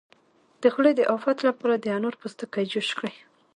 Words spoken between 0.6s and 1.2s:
د خولې د